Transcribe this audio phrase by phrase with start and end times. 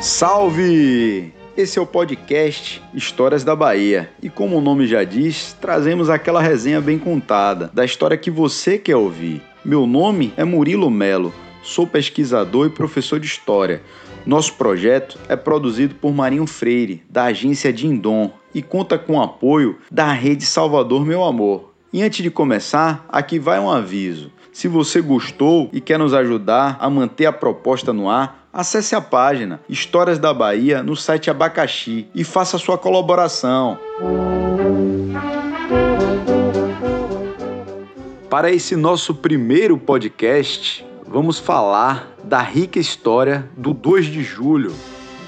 [0.00, 1.32] Salve!
[1.56, 6.40] Esse é o podcast Histórias da Bahia e, como o nome já diz, trazemos aquela
[6.40, 9.42] resenha bem contada da história que você quer ouvir.
[9.64, 13.82] Meu nome é Murilo Melo, sou pesquisador e professor de História.
[14.24, 19.78] Nosso projeto é produzido por Marinho Freire, da agência Dindom, e conta com o apoio
[19.90, 21.74] da Rede Salvador Meu Amor.
[21.92, 24.30] E antes de começar, aqui vai um aviso.
[24.58, 29.00] Se você gostou e quer nos ajudar a manter a proposta no ar, acesse a
[29.00, 33.78] página Histórias da Bahia no site Abacaxi e faça sua colaboração.
[38.28, 44.74] Para esse nosso primeiro podcast, vamos falar da rica história do 2 de julho,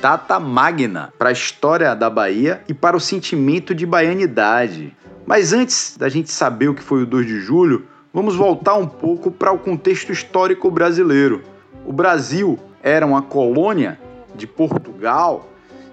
[0.03, 4.93] data magna para a história da Bahia e para o sentimento de baianidade.
[5.25, 8.87] Mas antes da gente saber o que foi o 2 de julho, vamos voltar um
[8.87, 11.43] pouco para o contexto histórico brasileiro.
[11.87, 13.99] O Brasil era uma colônia
[14.35, 15.49] de Portugal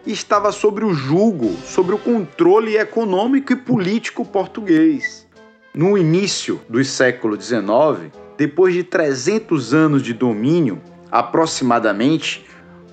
[0.06, 5.28] e estava sobre o jugo, sobre o controle econômico e político português.
[5.74, 10.82] No início do século XIX, depois de 300 anos de domínio,
[11.12, 12.46] aproximadamente,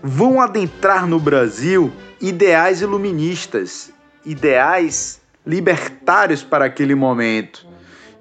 [0.03, 3.91] vão adentrar no Brasil ideais iluministas,
[4.25, 7.67] ideais libertários para aquele momento.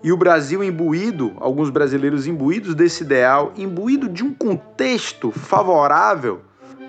[0.03, 6.41] E o Brasil imbuído, alguns brasileiros imbuídos desse ideal, imbuído de um contexto favorável,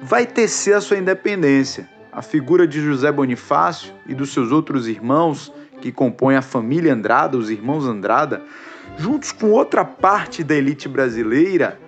[0.03, 1.89] vai tecer a sua independência.
[2.13, 7.39] A figura de José Bonifácio e dos seus outros irmãos, que compõem a família Andrada,
[7.39, 8.43] os irmãos Andrada,
[8.99, 11.79] juntos com outra parte da elite brasileira,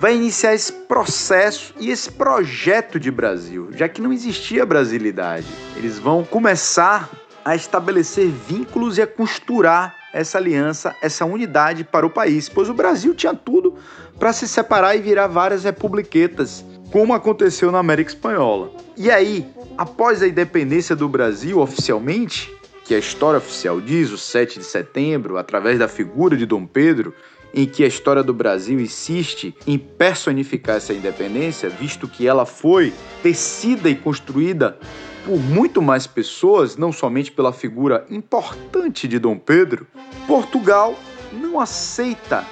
[0.00, 5.46] vai iniciar esse processo e esse projeto de Brasil, já que não existia brasilidade.
[5.76, 7.10] Eles vão começar
[7.44, 12.74] a estabelecer vínculos e a costurar essa aliança, essa unidade para o país, pois o
[12.74, 13.74] Brasil tinha tudo
[14.18, 18.70] para se separar e virar várias republiquetas, como aconteceu na América Espanhola.
[18.96, 19.46] E aí,
[19.76, 22.52] após a independência do Brasil oficialmente,
[22.84, 27.14] que a história oficial diz, o 7 de setembro, através da figura de Dom Pedro,
[27.54, 32.92] em que a história do Brasil insiste em personificar essa independência, visto que ela foi
[33.22, 34.78] tecida e construída
[35.24, 39.86] por muito mais pessoas, não somente pela figura importante de Dom Pedro,
[40.26, 40.94] Portugal
[41.32, 42.44] não aceita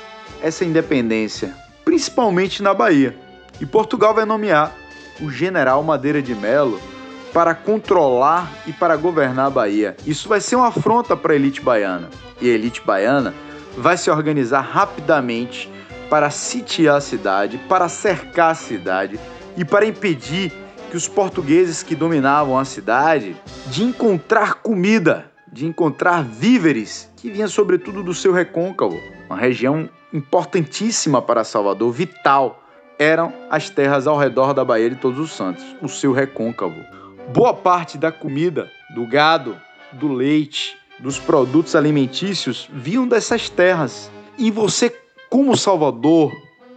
[0.43, 1.55] essa independência,
[1.85, 3.17] principalmente na Bahia.
[3.61, 4.75] E Portugal vai nomear
[5.21, 6.81] o general Madeira de Melo
[7.33, 9.97] para controlar e para governar a Bahia.
[10.07, 12.09] Isso vai ser uma afronta para a elite baiana.
[12.41, 13.35] E a elite baiana
[13.77, 15.71] vai se organizar rapidamente
[16.09, 19.21] para sitiar a cidade, para cercar a cidade
[19.57, 20.53] e para impedir
[20.91, 23.37] que os portugueses que dominavam a cidade
[23.69, 28.99] de encontrar comida, de encontrar víveres, que vinha sobretudo do seu recôncavo,
[29.29, 32.65] uma região importantíssima para Salvador, vital,
[32.99, 36.77] eram as terras ao redor da Baía de Todos os Santos, o seu recôncavo.
[37.33, 39.57] Boa parte da comida, do gado,
[39.93, 44.11] do leite, dos produtos alimentícios vinham dessas terras.
[44.37, 44.95] E você,
[45.31, 46.33] como Salvador,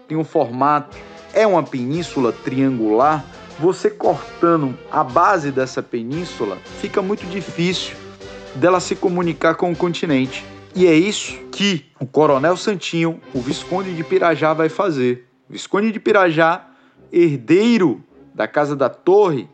[0.07, 0.96] tem um formato,
[1.34, 3.25] é uma península triangular,
[3.59, 7.96] você cortando a base dessa península, fica muito difícil
[8.56, 10.46] dela se comunicar com o continente.
[10.75, 15.28] E é isso que o Coronel Santinho, o Visconde de Pirajá, vai fazer.
[15.47, 16.68] O Visconde de Pirajá,
[17.12, 18.03] herdeiro
[18.34, 19.47] da Casa da Torre,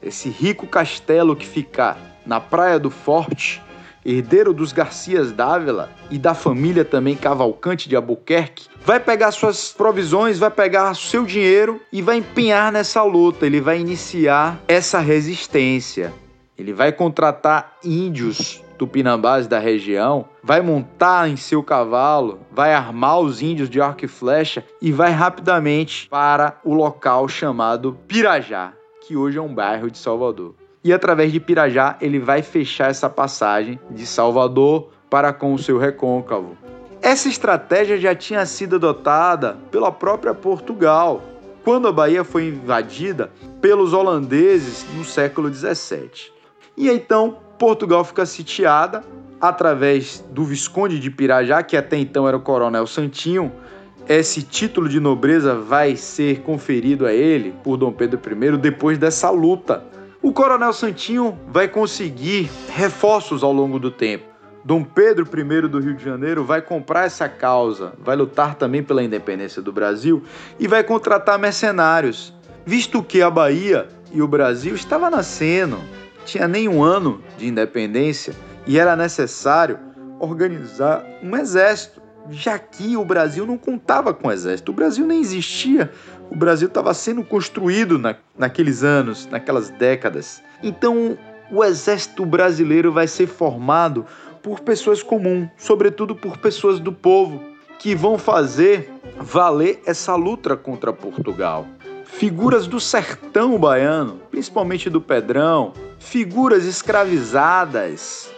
[0.00, 3.60] esse rico castelo que fica na Praia do Forte,
[4.04, 10.38] herdeiro dos Garcias Dávila e da família também Cavalcante de Albuquerque, vai pegar suas provisões,
[10.38, 13.46] vai pegar seu dinheiro e vai empenhar nessa luta.
[13.46, 16.12] Ele vai iniciar essa resistência.
[16.56, 23.40] Ele vai contratar índios tupinambás da região, vai montar em seu cavalo, vai armar os
[23.40, 28.72] índios de arco e flecha e vai rapidamente para o local chamado Pirajá,
[29.06, 30.54] que hoje é um bairro de Salvador
[30.84, 35.78] e através de Pirajá ele vai fechar essa passagem de Salvador para com o seu
[35.78, 36.58] recôncavo.
[37.00, 41.22] Essa estratégia já tinha sido adotada pela própria Portugal,
[41.64, 46.32] quando a Bahia foi invadida pelos holandeses no século 17.
[46.76, 49.02] E então Portugal fica sitiada
[49.40, 53.52] através do Visconde de Pirajá, que até então era o Coronel Santinho.
[54.06, 59.30] Esse título de nobreza vai ser conferido a ele por Dom Pedro I depois dessa
[59.30, 59.93] luta
[60.24, 64.24] o Coronel Santinho vai conseguir reforços ao longo do tempo.
[64.64, 69.02] Dom Pedro I do Rio de Janeiro vai comprar essa causa, vai lutar também pela
[69.02, 70.22] independência do Brasil
[70.58, 72.32] e vai contratar mercenários,
[72.64, 75.78] visto que a Bahia e o Brasil estava nascendo,
[76.24, 78.34] tinha nem um ano de independência
[78.66, 79.78] e era necessário
[80.18, 82.00] organizar um exército
[82.30, 85.90] já que o Brasil não contava com exército, o Brasil nem existia,
[86.30, 90.42] o Brasil estava sendo construído na, naqueles anos, naquelas décadas.
[90.62, 91.16] Então,
[91.50, 94.06] o exército brasileiro vai ser formado
[94.42, 97.42] por pessoas comuns, sobretudo por pessoas do povo,
[97.78, 101.66] que vão fazer valer essa luta contra Portugal.
[102.04, 108.30] Figuras do sertão baiano, principalmente do Pedrão, figuras escravizadas,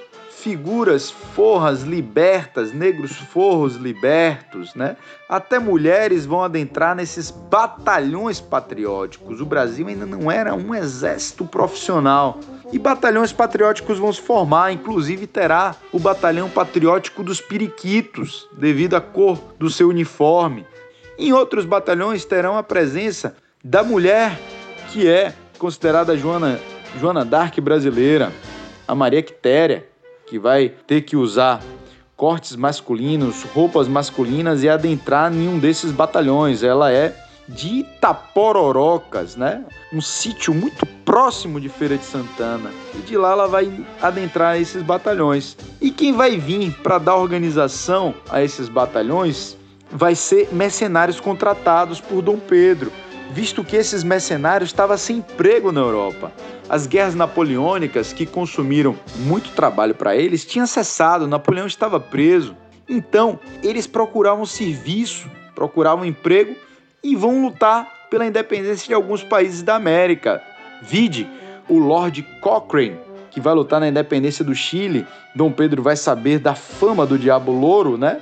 [0.46, 4.96] figuras forras libertas, negros forros libertos, né?
[5.28, 9.40] Até mulheres vão adentrar nesses batalhões patrióticos.
[9.40, 12.38] O Brasil ainda não era um exército profissional.
[12.72, 19.00] E batalhões patrióticos vão se formar, inclusive terá o Batalhão Patriótico dos Periquitos, devido à
[19.00, 20.64] cor do seu uniforme.
[21.19, 23.34] Em outros batalhões terão a presença
[23.64, 24.38] da mulher
[24.92, 26.60] que é considerada Joana,
[27.00, 28.32] Joana Dark brasileira,
[28.87, 29.88] a Maria Quitéria,
[30.26, 31.62] que vai ter que usar
[32.17, 36.62] cortes masculinos, roupas masculinas e adentrar em um desses batalhões.
[36.62, 37.14] Ela é
[37.49, 39.64] de Itapororocas, né?
[39.93, 42.70] Um sítio muito próximo de Feira de Santana.
[42.94, 43.70] E de lá ela vai
[44.02, 45.56] adentrar esses batalhões.
[45.81, 49.56] E quem vai vir para dar organização a esses batalhões
[49.90, 52.90] vai ser mercenários contratados por Dom Pedro,
[53.31, 56.32] visto que esses mercenários estavam sem emprego na Europa.
[56.69, 62.56] As guerras napoleônicas, que consumiram muito trabalho para eles, tinham cessado, Napoleão estava preso.
[62.88, 66.55] Então, eles procuravam serviço, procuravam emprego
[67.02, 70.43] e vão lutar pela independência de alguns países da América.
[70.82, 71.28] Vide
[71.69, 72.99] o Lord Cochrane,
[73.31, 75.06] que vai lutar na independência do Chile.
[75.34, 78.20] Dom Pedro vai saber da fama do Diabo Louro, né?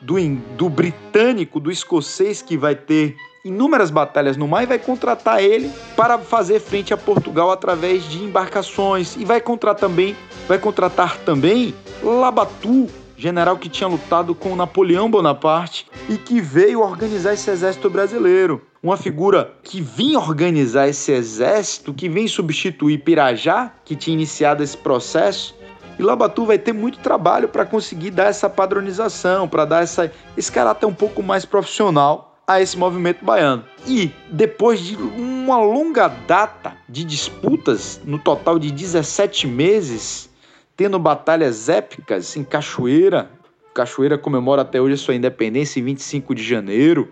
[0.00, 0.16] Do,
[0.56, 5.70] do britânico, do escocês que vai ter inúmeras batalhas no mar e vai contratar ele
[5.94, 10.16] para fazer frente a Portugal através de embarcações e vai contratar também,
[10.48, 12.88] vai contratar também Labatu,
[13.18, 18.62] general que tinha lutado com Napoleão Bonaparte e que veio organizar esse exército brasileiro.
[18.82, 24.76] Uma figura que vinha organizar esse exército, que vem substituir Pirajá, que tinha iniciado esse
[24.76, 25.54] processo.
[25.98, 30.50] E Labatu vai ter muito trabalho para conseguir dar essa padronização, para dar essa, esse
[30.50, 33.64] caráter um pouco mais profissional a esse movimento baiano.
[33.86, 40.30] E depois de uma longa data de disputas, no total de 17 meses,
[40.76, 43.30] tendo batalhas épicas em Cachoeira,
[43.74, 47.10] Cachoeira comemora até hoje a sua independência em 25 de janeiro,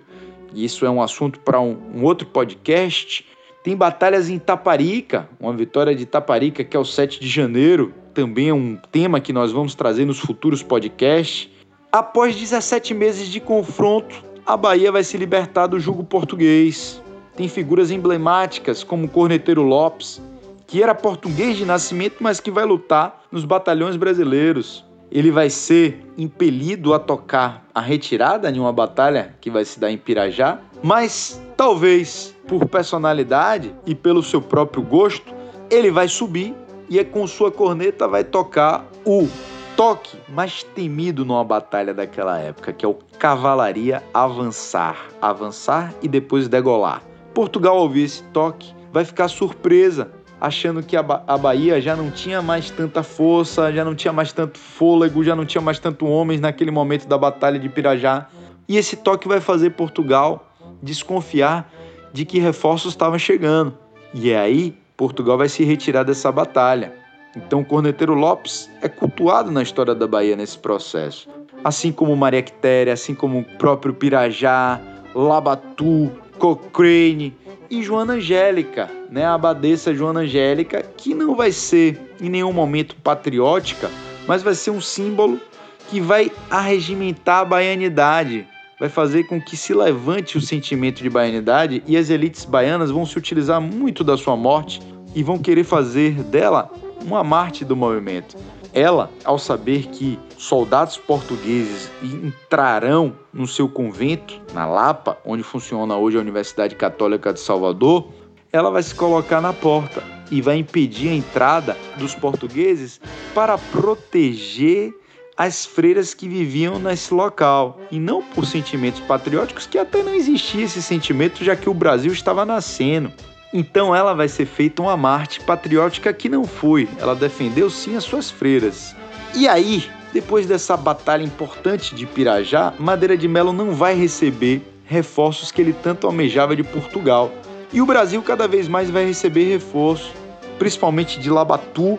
[0.55, 3.27] e isso é um assunto para um, um, outro podcast.
[3.65, 8.51] Tem batalhas em Taparica, uma vitória de Taparica que é o 7 de janeiro, também
[8.51, 11.49] é um tema que nós vamos trazer nos futuros podcasts.
[11.91, 17.01] Após 17 meses de confronto, a Bahia vai se libertar do jugo português.
[17.37, 20.21] Tem figuras emblemáticas como o Corneteiro Lopes,
[20.67, 24.85] que era português de nascimento, mas que vai lutar nos batalhões brasileiros.
[25.11, 29.91] Ele vai ser impelido a tocar a retirada em uma batalha que vai se dar
[29.91, 35.33] em Pirajá, mas talvez por personalidade e pelo seu próprio gosto,
[35.71, 36.55] ele vai subir
[36.89, 39.29] e é com sua corneta vai tocar o
[39.77, 45.09] toque mais temido numa batalha daquela época, que é o cavalaria avançar.
[45.21, 47.03] Avançar e depois degolar.
[47.35, 52.11] Portugal, ouvir esse toque, vai ficar surpresa, achando que a, ba a Bahia já não
[52.11, 56.07] tinha mais tanta força, já não tinha mais tanto fôlego, já não tinha mais tanto
[56.07, 58.27] homens naquele momento da Batalha de Pirajá.
[58.69, 60.53] E esse toque vai fazer Portugal
[60.83, 61.71] desconfiar
[62.13, 63.77] de que reforços estavam chegando.
[64.13, 67.02] E é aí Portugal vai se retirar dessa batalha.
[67.37, 71.29] Então, o Corneteiro Lopes é cultuado na história da Bahia nesse processo.
[71.65, 74.81] Assim como Maria Quitéria, assim como o próprio Pirajá,
[75.15, 77.35] Labatu, Cochrane
[77.71, 79.25] e Joana Angélica, né?
[79.25, 83.91] a abadesa Joana Angélica, que não vai ser em nenhum momento patriótica,
[84.27, 85.41] mas vai ser um símbolo
[85.89, 88.47] que vai arregimentar a baianidade,
[88.79, 93.07] vai fazer com que se levante o sentimento de baianidade e as elites baianas vão
[93.07, 94.83] se utilizar muito da sua morte
[95.15, 96.71] e vão querer fazer dela
[97.03, 98.37] uma Marte do movimento.
[98.73, 106.17] Ela, ao saber que soldados portugueses entrarão no seu convento, na Lapa, onde funciona hoje
[106.17, 108.09] a Universidade Católica de Salvador,
[108.51, 113.01] ela vai se colocar na porta e vai impedir a entrada dos portugueses
[113.35, 114.95] para proteger
[115.37, 120.65] as freiras que viviam nesse local e não por sentimentos patrióticos que até não existia
[120.65, 123.13] esse sentimento já que o Brasil estava nascendo.
[123.53, 126.89] Então ela vai ser feita uma Marte patriótica que não foi.
[126.99, 128.97] Ela defendeu sim as suas freiras.
[129.35, 135.51] E aí, depois dessa batalha importante de Pirajá, Madeira de Melo não vai receber reforços
[135.51, 137.31] que ele tanto almejava de Portugal.
[137.73, 140.13] E o Brasil cada vez mais vai receber reforço,
[140.59, 141.99] principalmente de Labatu,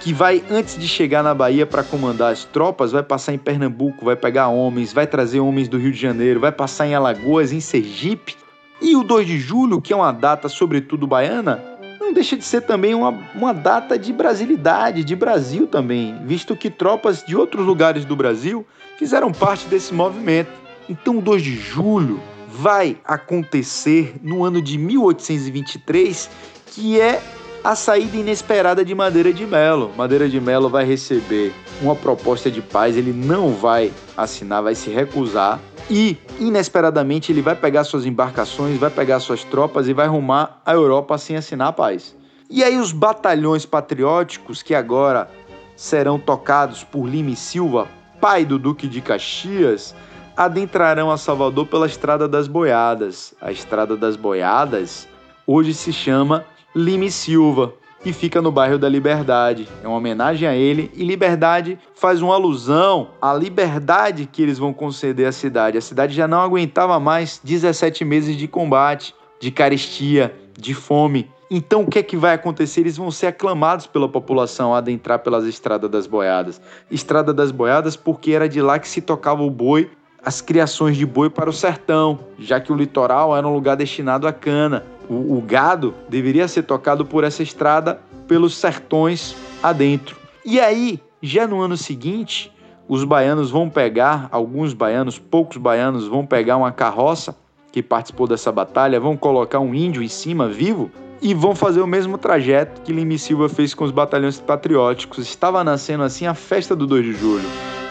[0.00, 4.04] que vai, antes de chegar na Bahia para comandar as tropas, vai passar em Pernambuco,
[4.04, 7.60] vai pegar homens, vai trazer homens do Rio de Janeiro, vai passar em Alagoas, em
[7.60, 8.41] Sergipe.
[8.82, 11.62] E o 2 de julho, que é uma data sobretudo baiana,
[12.00, 16.68] não deixa de ser também uma, uma data de brasilidade, de Brasil também, visto que
[16.68, 18.66] tropas de outros lugares do Brasil
[18.98, 20.50] fizeram parte desse movimento.
[20.88, 26.28] Então, o 2 de julho vai acontecer no ano de 1823,
[26.66, 27.22] que é
[27.64, 29.92] a saída inesperada de Madeira de Melo.
[29.96, 34.90] Madeira de Melo vai receber uma proposta de paz, ele não vai assinar, vai se
[34.90, 35.60] recusar.
[35.90, 40.72] E, inesperadamente, ele vai pegar suas embarcações, vai pegar suas tropas e vai rumar à
[40.72, 42.16] Europa sem assinar a paz.
[42.48, 45.30] E aí, os batalhões patrióticos, que agora
[45.76, 47.88] serão tocados por Lima e Silva,
[48.20, 49.94] pai do Duque de Caxias,
[50.36, 53.34] adentrarão a Salvador pela Estrada das Boiadas.
[53.40, 55.08] A Estrada das Boiadas
[55.46, 59.68] hoje se chama Lime Silva, que fica no bairro da Liberdade.
[59.82, 64.72] É uma homenagem a ele e Liberdade faz uma alusão à liberdade que eles vão
[64.72, 65.78] conceder à cidade.
[65.78, 71.30] A cidade já não aguentava mais 17 meses de combate, de carestia, de fome.
[71.48, 72.80] Então o que é que vai acontecer?
[72.80, 76.60] Eles vão ser aclamados pela população a adentrar pelas estradas das boiadas.
[76.90, 79.90] Estrada das boiadas porque era de lá que se tocava o boi
[80.24, 84.26] as criações de boi para o sertão, já que o litoral era um lugar destinado
[84.26, 84.84] à cana.
[85.08, 90.16] O, o gado deveria ser tocado por essa estrada pelos sertões adentro.
[90.44, 92.52] E aí, já no ano seguinte,
[92.88, 97.36] os baianos vão pegar, alguns baianos, poucos baianos, vão pegar uma carroça
[97.72, 101.86] que participou dessa batalha, vão colocar um índio em cima vivo e vão fazer o
[101.86, 105.26] mesmo trajeto que Lime Silva fez com os batalhões patrióticos.
[105.26, 107.81] Estava nascendo assim a festa do 2 de julho.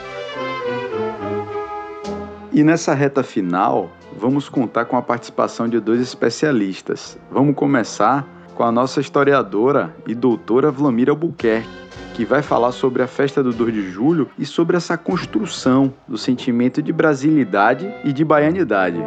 [2.53, 7.17] E nessa reta final, vamos contar com a participação de dois especialistas.
[7.31, 11.69] Vamos começar com a nossa historiadora e doutora Vlamira Albuquerque,
[12.13, 16.17] que vai falar sobre a festa do 2 de julho e sobre essa construção do
[16.17, 19.01] sentimento de brasilidade e de baianidade.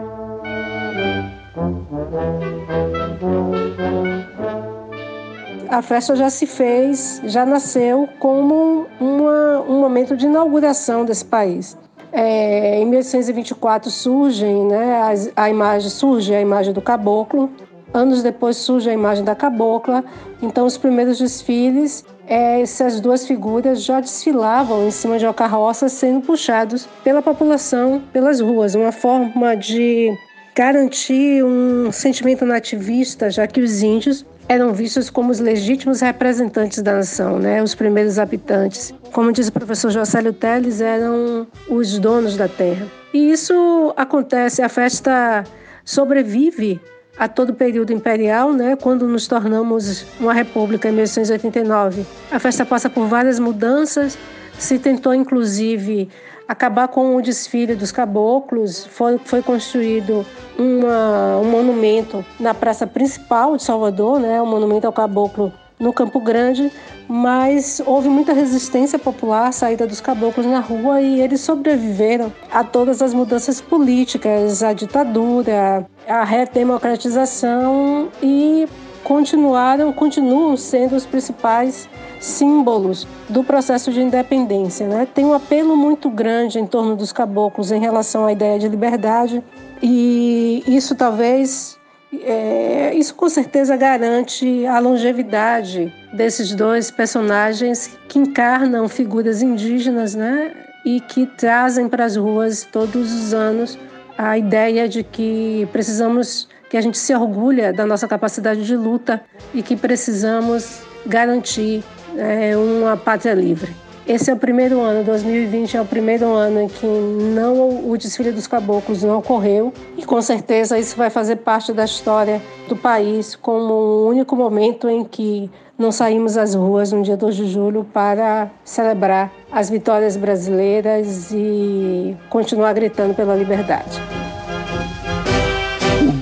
[5.69, 11.77] A festa já se fez, já nasceu como uma, um momento de inauguração desse país.
[12.17, 15.03] É, em 1824 surgem, né,
[15.35, 17.51] a, a, imagem surge a imagem do caboclo.
[17.93, 20.05] Anos depois surge a imagem da cabocla.
[20.41, 25.89] Então os primeiros desfiles, é, essas duas figuras já desfilavam em cima de uma carroça,
[25.89, 30.17] sendo puxados pela população pelas ruas, uma forma de
[30.55, 36.95] garantir um sentimento nativista, já que os índios eram vistos como os legítimos representantes da
[36.95, 37.63] nação, né?
[37.63, 38.95] os primeiros habitantes.
[39.11, 42.87] Como diz o professor Jocélio Teles, eram os donos da terra.
[43.13, 45.45] E isso acontece, a festa
[45.85, 46.81] sobrevive
[47.17, 48.77] a todo o período imperial, né?
[48.77, 52.05] quando nos tornamos uma república em 1889.
[52.31, 54.19] A festa passa por várias mudanças,
[54.59, 56.09] se tentou inclusive
[56.49, 58.87] acabar com o desfile dos caboclos.
[58.87, 60.25] Foi, foi construído
[60.59, 66.21] uma, um monumento na praça principal de Salvador, né, o monumento ao caboclo no Campo
[66.21, 66.71] Grande,
[67.09, 73.03] mas houve muita resistência popular, saída dos caboclos na rua e eles sobreviveram a todas
[73.03, 78.69] as mudanças políticas, a ditadura, a redemocratização e
[79.05, 84.89] continuaram, continuam sendo os principais símbolos do processo de independência.
[84.89, 85.07] Né?
[85.15, 89.45] Tem um apelo muito grande em torno dos caboclos em relação à ideia de liberdade,
[89.83, 91.79] e isso talvez,
[92.23, 100.53] é, isso com certeza garante a longevidade desses dois personagens que encarnam figuras indígenas né?
[100.87, 103.79] e que trazem para as ruas todos os anos
[104.17, 109.23] a ideia de que precisamos que a gente se orgulha da nossa capacidade de luta
[109.55, 111.85] e que precisamos garantir
[112.17, 113.73] é, uma pátria livre.
[114.05, 118.33] Esse é o primeiro ano, 2020 é o primeiro ano em que não o desfile
[118.33, 123.37] dos caboclos não ocorreu e com certeza isso vai fazer parte da história do país
[123.37, 127.85] como o único momento em que não saímos às ruas no dia 2 de julho
[127.85, 134.03] para celebrar as vitórias brasileiras e continuar gritando pela liberdade.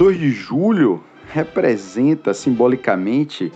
[0.03, 3.53] O 2 de julho representa simbolicamente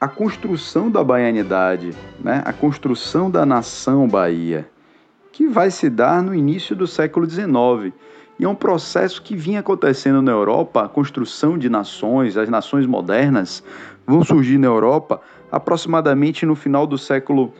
[0.00, 2.42] a construção da baianidade, né?
[2.46, 4.66] a construção da nação Bahia,
[5.30, 7.94] que vai se dar no início do século XIX.
[8.38, 12.86] E é um processo que vinha acontecendo na Europa, a construção de nações, as nações
[12.86, 13.62] modernas
[14.06, 15.20] vão surgir na Europa
[15.52, 17.52] aproximadamente no final do século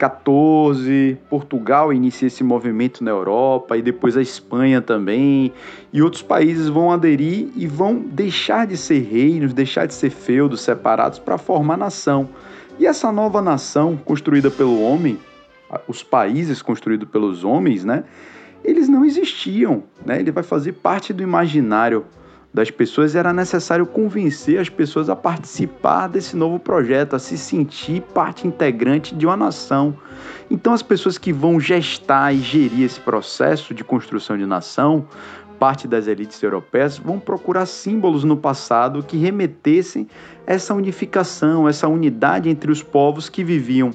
[0.00, 5.52] 14, Portugal inicia esse movimento na Europa e depois a Espanha também,
[5.92, 10.62] e outros países vão aderir e vão deixar de ser reinos, deixar de ser feudos
[10.62, 12.30] separados para formar nação.
[12.78, 15.18] E essa nova nação construída pelo homem,
[15.86, 18.04] os países construídos pelos homens, né?
[18.64, 20.18] Eles não existiam, né?
[20.18, 22.06] Ele vai fazer parte do imaginário
[22.52, 23.14] das pessoas.
[23.14, 29.14] Era necessário convencer as pessoas a participar desse novo projeto, a se sentir parte integrante
[29.14, 29.96] de uma nação.
[30.50, 35.06] Então, as pessoas que vão gestar e gerir esse processo de construção de nação
[35.60, 40.08] parte das elites europeias vão procurar símbolos no passado que remetessem
[40.46, 43.90] essa unificação, essa unidade entre os povos que viviam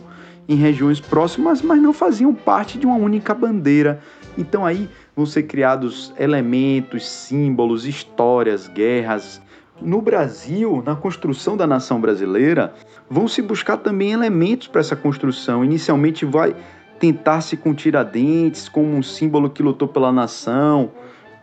[0.48, 4.00] em regiões próximas, mas não faziam parte de uma única bandeira.
[4.38, 9.42] Então aí vão ser criados elementos, símbolos, histórias, guerras.
[9.82, 12.74] No Brasil, na construção da nação brasileira,
[13.10, 15.64] vão se buscar também elementos para essa construção.
[15.64, 16.56] Inicialmente vai
[17.00, 20.92] tentar-se com Tiradentes como um símbolo que lutou pela nação,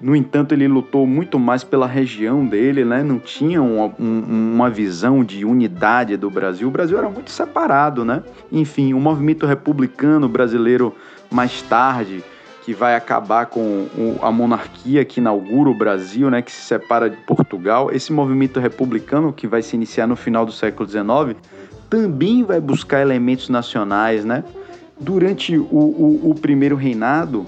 [0.02, 3.04] no entanto, ele lutou muito mais pela região dele, né?
[3.04, 6.66] não tinha uma, um, uma visão de unidade do Brasil.
[6.66, 8.25] O Brasil era muito separado, né?
[8.50, 10.92] Enfim, o movimento republicano brasileiro
[11.30, 12.25] mais tarde,
[12.64, 13.88] que vai acabar com
[14.23, 17.90] a monarquia que inaugura o Brasil, né, que se separa de Portugal.
[17.92, 21.37] Esse movimento republicano que vai se iniciar no final do século XIX
[21.90, 24.45] também vai buscar elementos nacionais, né?
[24.99, 27.45] Durante o, o, o primeiro reinado,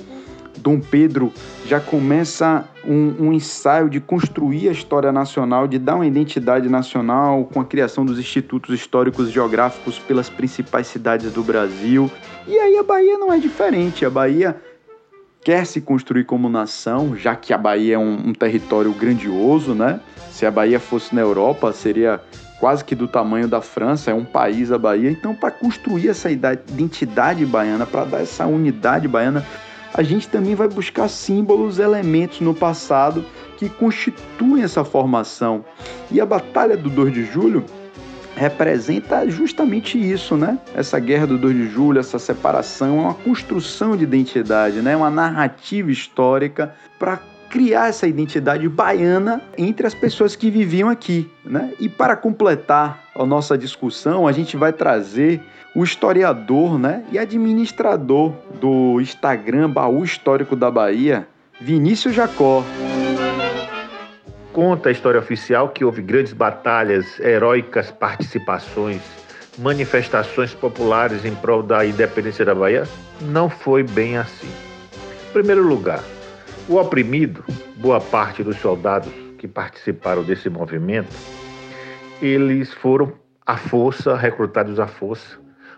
[0.59, 1.33] Dom Pedro
[1.66, 7.44] já começa um, um, ensaio de construir a história nacional, de dar uma identidade nacional
[7.44, 12.11] com a criação dos institutos históricos geográficos pelas principais cidades do Brasil.
[12.47, 14.04] E aí a Bahia não é diferente.
[14.04, 14.56] A Bahia
[15.44, 20.00] quer se construir como nação, já que a Bahia é um, um território grandioso, né?
[20.30, 22.20] Se a Bahia fosse na Europa, seria
[22.58, 25.10] quase que do tamanho da França, é um país a Bahia.
[25.10, 29.44] Então, para construir essa identidade baiana, para dar essa unidade baiana,
[29.92, 33.24] a gente também vai buscar símbolos, elementos no passado
[33.58, 35.62] que constituem essa formação.
[36.10, 37.64] E a Batalha do 2 de Julho
[38.37, 40.59] representa justamente isso, né?
[40.75, 44.97] Essa guerra do 2 de julho, essa separação, é uma construção de identidade, né?
[44.97, 51.73] Uma narrativa histórica para criar essa identidade baiana entre as pessoas que viviam aqui, né?
[51.79, 55.40] E para completar a nossa discussão, a gente vai trazer
[55.75, 61.27] o historiador né, e administrador do Instagram Baú Histórico da Bahia,
[61.61, 62.64] Vinícius Jacó.
[64.55, 69.03] Conta a história oficial que houve grandes batalhas, heróicas participações,
[69.59, 72.85] manifestações populares em prol da independência da Bahia?
[73.21, 74.49] Não foi bem assim.
[75.29, 76.03] Em primeiro lugar,
[76.69, 77.45] o oprimido,
[77.79, 81.12] boa parte dos soldados que participaram desse movimento,
[82.23, 83.12] eles foram
[83.45, 85.37] à força, recrutados à força,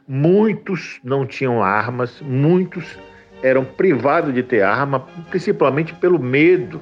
[0.09, 2.97] Muitos não tinham armas, muitos
[3.43, 6.81] eram privados de ter arma, principalmente pelo medo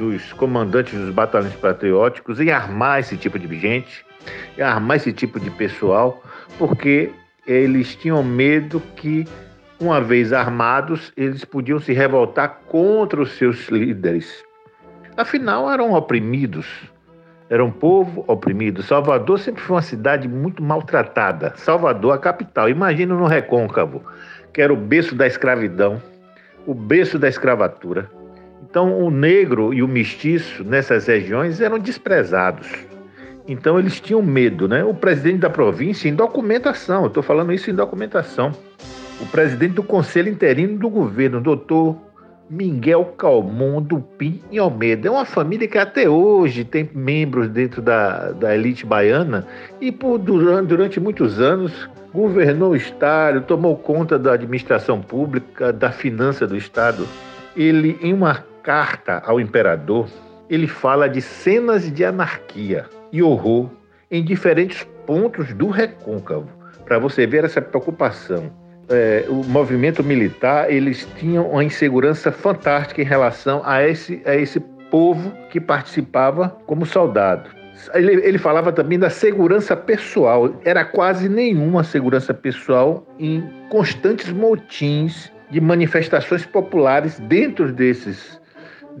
[0.00, 4.02] dos comandantes dos batalhões patrióticos em armar esse tipo de gente,
[4.56, 6.22] em armar esse tipo de pessoal,
[6.58, 7.12] porque
[7.46, 9.26] eles tinham medo que,
[9.78, 14.42] uma vez armados, eles podiam se revoltar contra os seus líderes.
[15.18, 16.66] Afinal, eram oprimidos,
[17.50, 18.82] era um povo oprimido.
[18.82, 21.52] Salvador sempre foi uma cidade muito maltratada.
[21.56, 22.70] Salvador, a capital.
[22.70, 24.02] Imagina no Recôncavo,
[24.50, 26.00] que era o berço da escravidão,
[26.66, 28.08] o berço da escravatura.
[28.62, 32.68] Então, o negro e o mestiço nessas regiões eram desprezados.
[33.48, 34.84] Então, eles tinham medo, né?
[34.84, 38.52] O presidente da província, em documentação, estou falando isso em documentação,
[39.20, 41.96] o presidente do Conselho Interino do Governo, doutor
[42.50, 45.06] Miguel Calmon Dupin e Almeida.
[45.06, 49.46] É uma família que até hoje tem membros dentro da, da elite baiana
[49.80, 55.92] e por, durante, durante muitos anos governou o Estado, tomou conta da administração pública, da
[55.92, 57.06] finança do Estado.
[57.56, 60.08] Ele, em uma carta ao imperador,
[60.48, 63.68] ele fala de cenas de anarquia e horror
[64.08, 66.48] em diferentes pontos do recôncavo,
[66.84, 68.52] para você ver essa preocupação
[68.88, 74.60] é, o movimento militar eles tinham uma insegurança fantástica em relação a esse, a esse
[74.88, 77.50] povo que participava como soldado.
[77.94, 80.54] Ele, ele falava também da segurança pessoal.
[80.64, 88.39] Era quase nenhuma segurança pessoal em constantes motins de manifestações populares dentro desses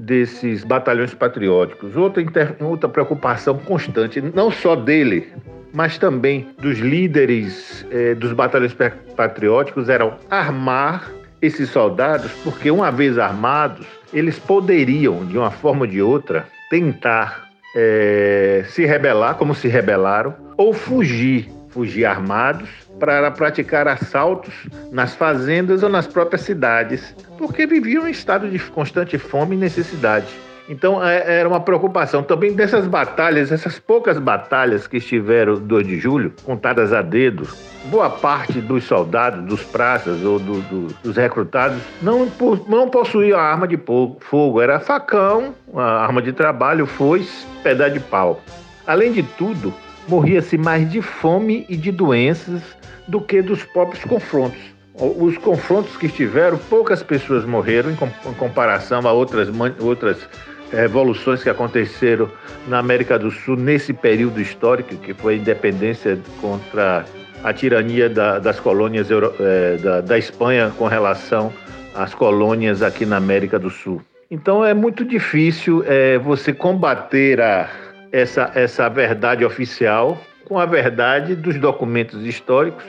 [0.00, 1.96] desses batalhões patrióticos.
[1.96, 5.28] Outra, inter, outra preocupação constante, não só dele,
[5.72, 8.74] mas também dos líderes eh, dos batalhões
[9.16, 11.10] patrióticos eram armar
[11.40, 17.48] esses soldados, porque uma vez armados, eles poderiam, de uma forma ou de outra, tentar
[17.74, 24.54] eh, se rebelar, como se rebelaram, ou fugir, fugir armados para praticar assaltos
[24.92, 30.26] nas fazendas ou nas próprias cidades, porque viviam em estado de constante fome e necessidade.
[30.68, 35.98] Então é, era uma preocupação também dessas batalhas, essas poucas batalhas que estiveram 2 de
[35.98, 37.48] julho, contadas a dedo.
[37.86, 42.30] Boa parte dos soldados, dos praças ou do, do, dos recrutados não,
[42.68, 43.76] não possuía arma de
[44.20, 48.40] fogo, era facão, arma de trabalho, foice, pedaço de pau.
[48.86, 49.74] Além de tudo,
[50.10, 52.60] morria-se mais de fome e de doenças
[53.06, 54.60] do que dos próprios confrontos.
[54.94, 60.18] Os confrontos que estiveram, poucas pessoas morreram em comparação a outras, outras
[60.72, 62.28] revoluções que aconteceram
[62.66, 67.04] na América do Sul nesse período histórico, que foi a independência contra
[67.42, 71.52] a tirania da, das colônias é, da, da Espanha com relação
[71.94, 74.02] às colônias aqui na América do Sul.
[74.30, 77.70] Então é muito difícil é, você combater a,
[78.12, 82.84] essa, essa verdade oficial com a verdade dos documentos históricos,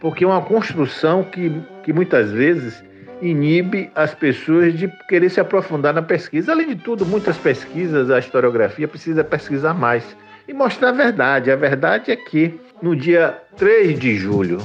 [0.00, 1.52] porque é uma construção que,
[1.82, 2.84] que muitas vezes
[3.20, 6.52] inibe as pessoas de querer se aprofundar na pesquisa.
[6.52, 11.50] Além de tudo, muitas pesquisas, a historiografia precisa pesquisar mais e mostrar a verdade.
[11.50, 14.58] A verdade é que no dia 3 de julho,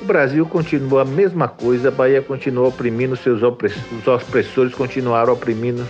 [0.00, 5.34] o Brasil continuou a mesma coisa, a Bahia continuou oprimindo seus opressores, os opressores continuaram
[5.34, 5.86] oprimindo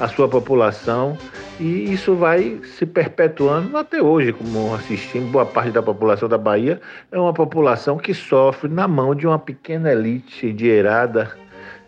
[0.00, 1.16] a sua população
[1.58, 6.80] e isso vai se perpetuando até hoje, como assistimos, boa parte da população da Bahia
[7.12, 11.36] é uma população que sofre na mão de uma pequena elite endinheirada,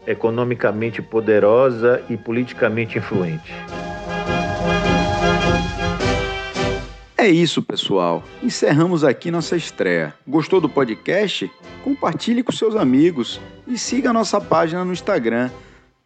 [0.07, 3.53] economicamente poderosa e politicamente influente.
[7.19, 8.23] É isso, pessoal.
[8.41, 10.15] Encerramos aqui nossa estreia.
[10.29, 11.51] Gostou do podcast?
[11.83, 15.51] Compartilhe com seus amigos e siga a nossa página no Instagram.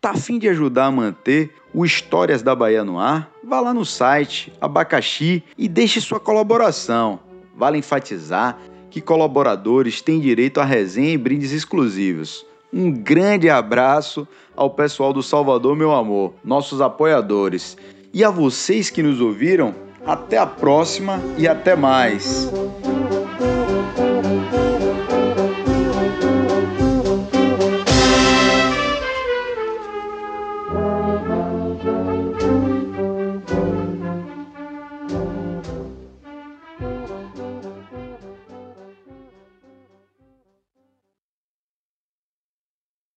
[0.01, 3.31] Tá afim de ajudar a manter o Histórias da Bahia no ar?
[3.45, 7.21] Vá lá no site Abacaxi e deixe sua colaboração.
[7.57, 8.59] Vale enfatizar
[8.91, 12.45] que colaboradores têm direito a resenha e brindes exclusivos.
[12.73, 17.77] Um grande abraço ao pessoal do Salvador, meu amor, nossos apoiadores.
[18.13, 19.75] E a vocês que nos ouviram,
[20.07, 22.51] até a próxima e até mais.